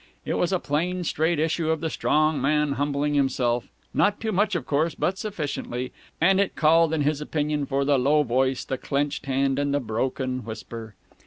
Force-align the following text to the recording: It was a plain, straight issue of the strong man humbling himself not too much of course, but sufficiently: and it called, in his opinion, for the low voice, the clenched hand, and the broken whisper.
It 0.25 0.33
was 0.33 0.51
a 0.51 0.57
plain, 0.57 1.03
straight 1.03 1.37
issue 1.37 1.69
of 1.69 1.79
the 1.79 1.91
strong 1.91 2.41
man 2.41 2.71
humbling 2.71 3.13
himself 3.13 3.67
not 3.93 4.19
too 4.19 4.31
much 4.31 4.55
of 4.55 4.65
course, 4.65 4.95
but 4.95 5.19
sufficiently: 5.19 5.91
and 6.19 6.39
it 6.41 6.55
called, 6.55 6.91
in 6.91 7.01
his 7.03 7.21
opinion, 7.21 7.67
for 7.67 7.85
the 7.85 7.99
low 7.99 8.23
voice, 8.23 8.65
the 8.65 8.79
clenched 8.79 9.27
hand, 9.27 9.59
and 9.59 9.75
the 9.75 9.79
broken 9.79 10.43
whisper. 10.43 10.95